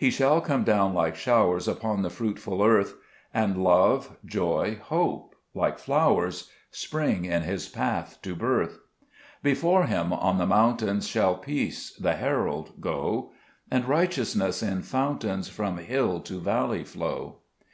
[0.00, 2.94] 2 He shall come down like showers Upon the fruitful earth;
[3.34, 8.78] And love, joy, hope, like Rowers, Spring in His path to birth;
[9.42, 13.32] Before Him on the mountains Shall peace, the herald, go,
[13.70, 17.40] And righteousness, in fountains, From hill to valley flow.